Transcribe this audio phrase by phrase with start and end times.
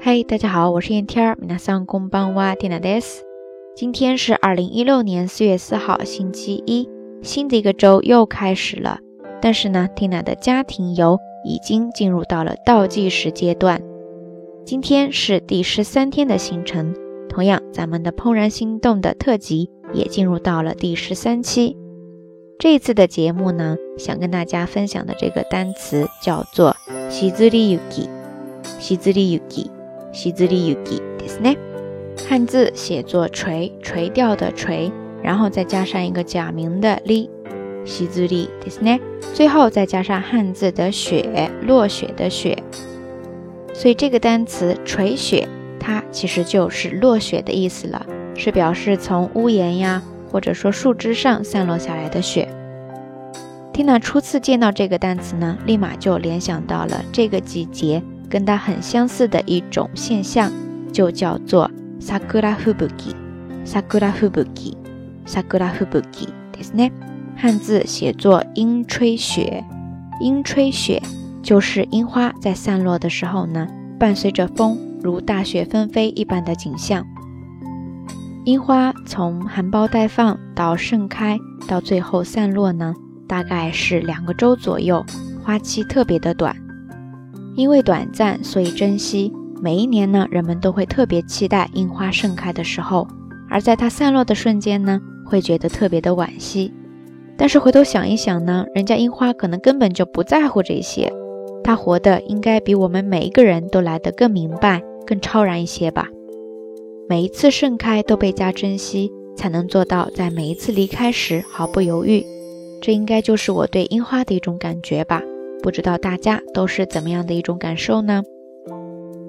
[0.00, 3.18] 嗨，大家好，我是燕天儿，ん娜ん工帮娃蒂娜です。
[3.74, 6.88] 今天是二零一六年四月四号，星期一，
[7.20, 9.00] 新的一个周又开始了。
[9.42, 13.80] 但是呢，蒂娜的家庭游已经进入到了倒计时阶段。
[14.64, 16.94] 今天是第十三天的行程，
[17.28, 21.76] 同样，咱们的《怦然心动》的特辑也进入到了第十三期。
[22.60, 26.76] 这次的节目呢，想跟大家分享的这个单词叫做
[27.10, 28.08] “shizuri y u k i
[28.62, 29.70] s h i z u k i
[30.20, 31.56] 西字里有“垂”，对不对？
[32.28, 34.90] 汉字写作“垂”，垂钓的“垂”，
[35.22, 37.30] 然后再加上一个假名的“利”，
[37.86, 39.00] 西字里对不对？
[39.32, 42.60] 最后再加上汉字的“雪”，落雪的“雪”。
[43.72, 45.46] 所以这个单词“垂雪”，
[45.78, 52.48] 它其实就是落雪的意思了，是表示从屋檐呀，或者说树枝上散落下来的雪。
[53.72, 58.02] 蒂娜初次见到这个单词呢，立马就联想到了这个季节。
[58.28, 60.50] 跟它很相似的一种现象，
[60.92, 63.14] 就叫做“sakura h u b u k i
[63.64, 64.76] sakura h u b u k i
[65.26, 66.92] sakura h u b u k i で s n a
[67.36, 69.64] 汉字写作“樱吹雪
[70.20, 71.00] ”，“樱吹雪”
[71.42, 73.66] 就是樱花在散落的时候呢，
[73.98, 77.06] 伴随着风，如大雪纷飞一般的景象。
[78.44, 82.94] 樱花从含苞待放到盛开，到最后散落呢，
[83.26, 85.04] 大概是两个周左右，
[85.42, 86.67] 花期特别的短。
[87.58, 89.32] 因为短暂，所以珍惜。
[89.60, 93.08] 每一年呢，人们都会特别期待樱花盛开的时候，
[93.50, 96.72] 而在它散落的瞬间呢，会觉得特别的惋惜。
[97.36, 101.12] 但是回头想一想呢，人家樱花可能根本就不在乎这些，
[101.64, 106.06] 它活的应该比我们每一个人都来得更明白、更超然一些吧。
[107.08, 112.24] 每一次盛开都倍加珍惜，才能做到在每一次离开时毫不犹豫。
[112.80, 115.20] 这应该就是我对樱花的一种感觉吧。
[115.62, 118.22] 不知道大家都是怎么样的一种感受呢？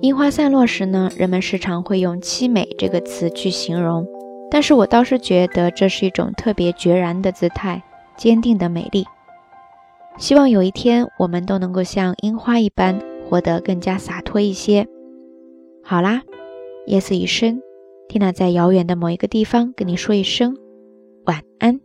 [0.00, 4.06] 樱花散落时呢，人们时常会用“凄美”这个词去形容，
[4.50, 7.82] 但是我倒是觉得这是一种特别决然的姿态，
[8.16, 9.04] 坚定的美丽。
[10.18, 14.86] 希望有一天我们都能够像樱花一般，活得更加洒脱一些。
[15.82, 16.22] 好啦，
[16.86, 17.60] 夜色已深
[18.08, 20.56] 缇娜在遥远的某一个地方跟你说一声
[21.26, 21.80] 晚安。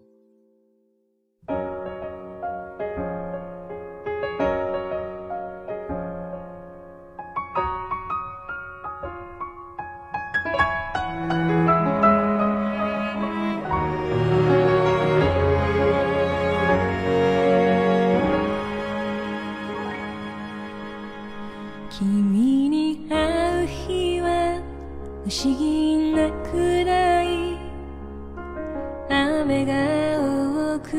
[29.52, 29.74] 雨が
[30.22, 30.90] 多く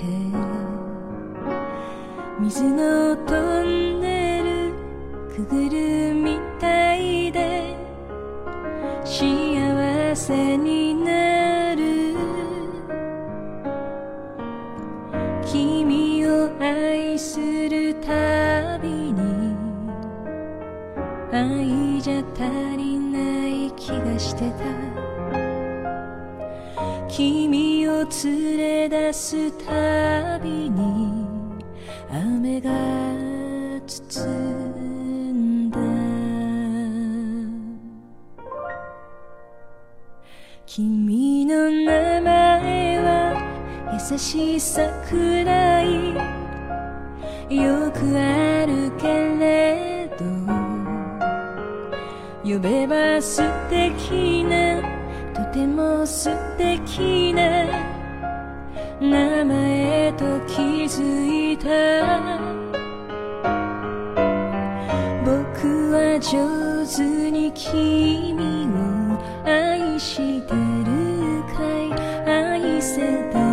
[2.40, 7.76] 水のトンネルくぐるみたいで
[9.04, 12.14] 幸せになる
[15.46, 19.54] 君を愛するたびに
[21.32, 24.87] 愛じゃ足りない気がしてた
[27.08, 31.16] 君を連れ出すたびに
[32.10, 32.70] 雨が
[33.86, 35.78] 包んだ
[40.66, 46.14] 君の名前は優しい桜井
[47.56, 49.06] よくあるけ
[49.38, 50.24] れど
[52.44, 54.97] 呼べば素敵な
[55.60, 57.64] ても素敵な
[59.00, 62.38] 名前と気づいた
[65.24, 68.36] 僕は上手に君
[68.70, 73.02] を愛してるかい愛せ
[73.32, 73.47] た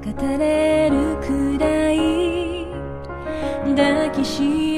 [0.04, 2.64] 語れるくらい
[3.74, 4.77] 抱きし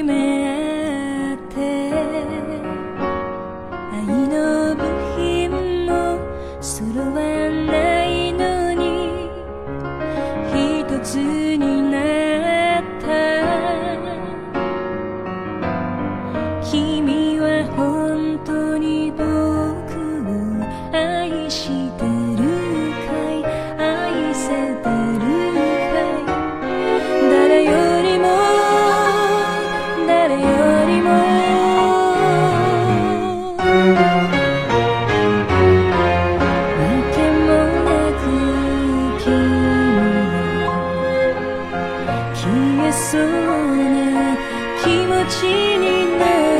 [45.25, 45.47] 起
[45.77, 46.50] 你呢？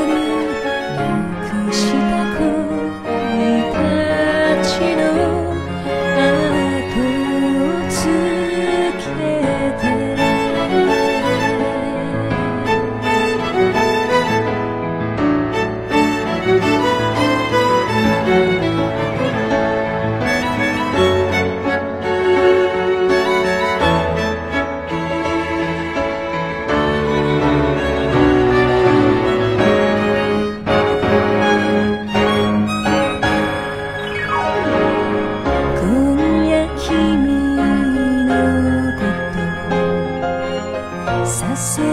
[41.32, 41.88] さす空